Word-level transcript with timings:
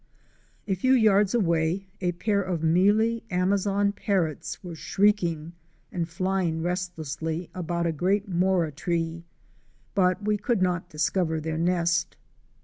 A 0.67 0.73
few 0.73 0.93
yards 0.93 1.35
away 1.35 1.85
a 2.01 2.13
pair 2.13 2.41
of 2.41 2.63
Mealy 2.63 3.23
Amazon 3.29 3.91
Parrots 3.91 4.63
were 4.63 4.73
shrieking 4.73 5.53
and 5.91 6.09
flying 6.09 6.63
restlessly 6.63 7.51
about 7.53 7.85
a 7.85 7.91
great 7.91 8.27
Mora 8.27 8.71
tree, 8.71 9.25
but 9.93 10.25
we 10.25 10.37
could 10.37 10.59
not 10.63 10.89
discover 10.89 11.39
their 11.39 11.59
nest. 11.59 12.17